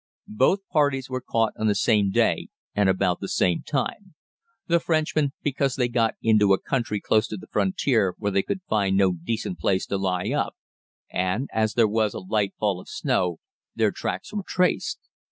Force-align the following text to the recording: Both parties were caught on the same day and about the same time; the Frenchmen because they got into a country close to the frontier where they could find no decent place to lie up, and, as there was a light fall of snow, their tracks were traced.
Both 0.27 0.67
parties 0.71 1.11
were 1.11 1.21
caught 1.21 1.53
on 1.59 1.67
the 1.67 1.75
same 1.75 2.09
day 2.09 2.47
and 2.73 2.89
about 2.89 3.19
the 3.19 3.27
same 3.27 3.61
time; 3.61 4.15
the 4.65 4.79
Frenchmen 4.79 5.33
because 5.43 5.75
they 5.75 5.87
got 5.89 6.15
into 6.23 6.53
a 6.53 6.59
country 6.59 6.99
close 6.99 7.27
to 7.27 7.37
the 7.37 7.45
frontier 7.45 8.15
where 8.17 8.31
they 8.31 8.41
could 8.41 8.63
find 8.67 8.97
no 8.97 9.11
decent 9.13 9.59
place 9.59 9.85
to 9.85 9.99
lie 9.99 10.31
up, 10.31 10.55
and, 11.11 11.51
as 11.53 11.75
there 11.75 11.87
was 11.87 12.15
a 12.15 12.19
light 12.19 12.55
fall 12.57 12.79
of 12.79 12.89
snow, 12.89 13.37
their 13.75 13.91
tracks 13.91 14.33
were 14.33 14.41
traced. 14.41 14.99